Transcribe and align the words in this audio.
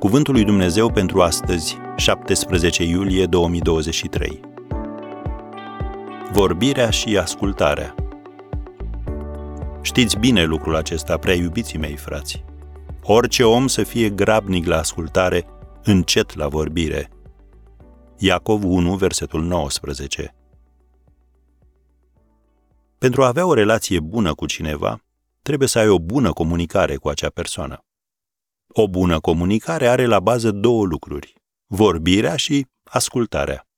Cuvântul 0.00 0.34
lui 0.34 0.44
Dumnezeu 0.44 0.92
pentru 0.92 1.22
astăzi, 1.22 1.76
17 1.96 2.84
iulie 2.84 3.26
2023. 3.26 4.40
Vorbirea 6.32 6.90
și 6.90 7.18
ascultarea. 7.18 7.94
Știți 9.82 10.18
bine 10.18 10.44
lucrul 10.44 10.76
acesta, 10.76 11.16
prea 11.16 11.34
iubiții 11.34 11.78
mei, 11.78 11.96
frați. 11.96 12.44
Orice 13.02 13.44
om 13.44 13.66
să 13.66 13.82
fie 13.82 14.10
grabnic 14.10 14.66
la 14.66 14.78
ascultare, 14.78 15.46
încet 15.84 16.34
la 16.34 16.48
vorbire. 16.48 17.10
Iacov 18.18 18.64
1, 18.64 18.94
versetul 18.94 19.42
19. 19.42 20.34
Pentru 22.98 23.22
a 23.22 23.26
avea 23.26 23.46
o 23.46 23.54
relație 23.54 24.00
bună 24.00 24.34
cu 24.34 24.46
cineva, 24.46 25.00
trebuie 25.42 25.68
să 25.68 25.78
ai 25.78 25.88
o 25.88 25.98
bună 25.98 26.32
comunicare 26.32 26.96
cu 26.96 27.08
acea 27.08 27.28
persoană. 27.28 27.84
O 28.72 28.88
bună 28.88 29.20
comunicare 29.20 29.88
are 29.88 30.06
la 30.06 30.20
bază 30.20 30.50
două 30.50 30.84
lucruri, 30.84 31.34
vorbirea 31.66 32.36
și 32.36 32.66
ascultarea. 32.82 33.68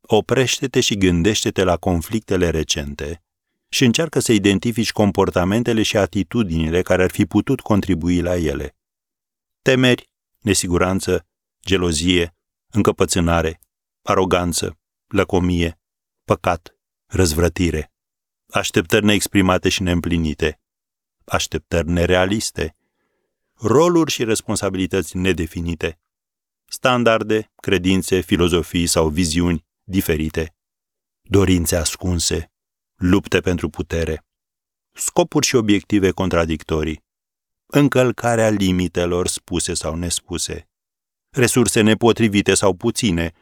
Oprește-te 0.00 0.80
și 0.80 0.96
gândește-te 0.96 1.64
la 1.64 1.76
conflictele 1.76 2.50
recente 2.50 3.22
și 3.68 3.84
încearcă 3.84 4.18
să 4.18 4.32
identifici 4.32 4.92
comportamentele 4.92 5.82
și 5.82 5.96
atitudinile 5.96 6.82
care 6.82 7.02
ar 7.02 7.10
fi 7.10 7.26
putut 7.26 7.60
contribui 7.60 8.20
la 8.20 8.36
ele. 8.36 8.76
Temeri, 9.62 10.10
nesiguranță, 10.38 11.26
gelozie, 11.66 12.36
încăpățânare, 12.70 13.60
aroganță, 14.02 14.78
lăcomie, 15.06 15.78
păcat, 16.24 16.76
răzvrătire, 17.06 17.92
așteptări 18.52 19.04
neexprimate 19.04 19.68
și 19.68 19.82
neîmplinite, 19.82 20.60
așteptări 21.24 21.90
nerealiste, 21.90 22.76
roluri 23.66 24.10
și 24.10 24.24
responsabilități 24.24 25.16
nedefinite, 25.16 26.00
standarde, 26.68 27.52
credințe, 27.56 28.20
filozofii 28.20 28.86
sau 28.86 29.08
viziuni 29.08 29.64
diferite, 29.82 30.54
dorințe 31.22 31.76
ascunse, 31.76 32.52
lupte 32.94 33.40
pentru 33.40 33.68
putere, 33.68 34.24
scopuri 34.92 35.46
și 35.46 35.54
obiective 35.54 36.10
contradictorii, 36.10 37.04
încălcarea 37.66 38.48
limitelor 38.48 39.26
spuse 39.26 39.74
sau 39.74 39.94
nespuse, 39.94 40.68
resurse 41.30 41.80
nepotrivite 41.80 42.54
sau 42.54 42.74
puține, 42.74 43.32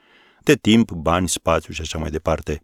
de 0.41 0.55
timp, 0.57 0.91
bani, 0.91 1.29
spațiu 1.29 1.73
și 1.73 1.81
așa 1.81 1.99
mai 1.99 2.11
departe, 2.11 2.63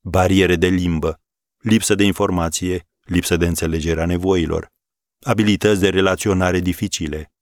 bariere 0.00 0.56
de 0.56 0.68
limbă, 0.68 1.20
lipsă 1.58 1.94
de 1.94 2.04
informație, 2.04 2.88
lipsă 3.02 3.36
de 3.36 3.46
înțelegere 3.46 4.02
a 4.02 4.06
nevoilor, 4.06 4.74
abilități 5.20 5.80
de 5.80 5.88
relaționare 5.88 6.60
dificile. 6.60 7.32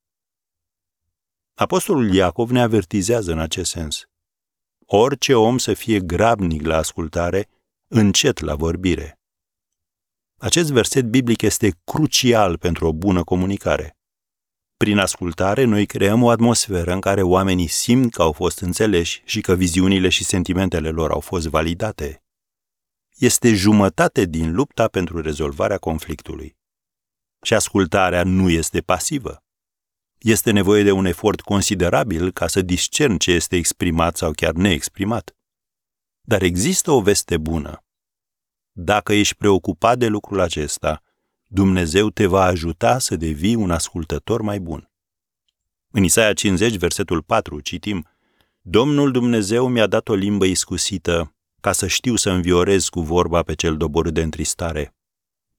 Apostolul 1.53 2.13
Iacov 2.13 2.49
ne 2.49 2.61
avertizează 2.61 3.31
în 3.31 3.39
acest 3.39 3.71
sens. 3.71 4.03
Orice 4.85 5.33
om 5.33 5.57
să 5.57 5.73
fie 5.73 5.99
grabnic 5.99 6.65
la 6.65 6.77
ascultare, 6.77 7.49
încet 7.87 8.39
la 8.39 8.55
vorbire. 8.55 9.19
Acest 10.37 10.71
verset 10.71 11.05
biblic 11.05 11.41
este 11.41 11.81
crucial 11.83 12.57
pentru 12.57 12.87
o 12.87 12.93
bună 12.93 13.23
comunicare. 13.23 13.97
Prin 14.77 14.97
ascultare, 14.97 15.63
noi 15.63 15.85
creăm 15.85 16.23
o 16.23 16.29
atmosferă 16.29 16.93
în 16.93 16.99
care 16.99 17.21
oamenii 17.21 17.67
simt 17.67 18.13
că 18.13 18.21
au 18.21 18.31
fost 18.31 18.59
înțeleși 18.59 19.21
și 19.25 19.41
că 19.41 19.55
viziunile 19.55 20.09
și 20.09 20.23
sentimentele 20.23 20.89
lor 20.89 21.11
au 21.11 21.19
fost 21.19 21.47
validate. 21.47 22.23
Este 23.15 23.53
jumătate 23.53 24.25
din 24.25 24.53
lupta 24.53 24.87
pentru 24.87 25.21
rezolvarea 25.21 25.77
conflictului. 25.77 26.57
Și 27.41 27.53
ascultarea 27.53 28.23
nu 28.23 28.49
este 28.49 28.81
pasivă. 28.81 29.43
Este 30.17 30.51
nevoie 30.51 30.83
de 30.83 30.91
un 30.91 31.05
efort 31.05 31.41
considerabil 31.41 32.31
ca 32.31 32.47
să 32.47 32.61
discern 32.61 33.17
ce 33.17 33.31
este 33.31 33.55
exprimat 33.55 34.17
sau 34.17 34.31
chiar 34.31 34.53
neexprimat. 34.53 35.35
Dar 36.21 36.41
există 36.41 36.91
o 36.91 37.01
veste 37.01 37.37
bună. 37.37 37.83
Dacă 38.71 39.13
ești 39.13 39.35
preocupat 39.35 39.97
de 39.97 40.07
lucrul 40.07 40.39
acesta, 40.39 41.01
Dumnezeu 41.47 42.09
te 42.09 42.25
va 42.25 42.43
ajuta 42.43 42.99
să 42.99 43.15
devii 43.15 43.55
un 43.55 43.71
ascultător 43.71 44.41
mai 44.41 44.59
bun. 44.59 44.89
În 45.91 46.03
Isaia 46.03 46.33
50, 46.33 46.75
versetul 46.75 47.21
4, 47.21 47.59
citim 47.59 48.07
Domnul 48.61 49.11
Dumnezeu 49.11 49.67
mi-a 49.67 49.87
dat 49.87 50.07
o 50.09 50.13
limbă 50.13 50.45
iscusită 50.45 51.35
ca 51.61 51.71
să 51.71 51.87
știu 51.87 52.15
să 52.15 52.29
înviorez 52.29 52.87
cu 52.87 53.01
vorba 53.01 53.43
pe 53.43 53.53
cel 53.53 53.77
doborât 53.77 54.13
de 54.13 54.21
întristare. 54.21 54.95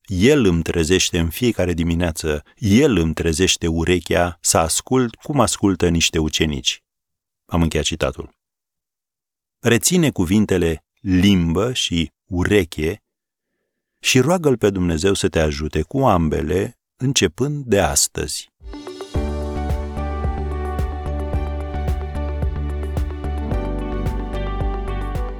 El 0.06 0.44
îmi 0.44 0.62
trezește 0.62 1.18
în 1.18 1.30
fiecare 1.30 1.72
dimineață, 1.72 2.42
El 2.58 2.96
îmi 2.96 3.14
trezește 3.14 3.66
urechea 3.66 4.38
să 4.40 4.58
ascult 4.58 5.14
cum 5.14 5.40
ascultă 5.40 5.88
niște 5.88 6.18
ucenici. 6.18 6.82
Am 7.46 7.62
încheiat 7.62 7.86
citatul. 7.86 8.34
Reține 9.58 10.10
cuvintele 10.10 10.84
limbă 11.00 11.72
și 11.72 12.12
ureche 12.24 13.02
și 13.98 14.20
roagă-L 14.20 14.56
pe 14.56 14.70
Dumnezeu 14.70 15.14
să 15.14 15.28
te 15.28 15.40
ajute 15.40 15.82
cu 15.82 15.98
ambele, 15.98 16.78
începând 16.96 17.64
de 17.64 17.80
astăzi. 17.80 18.50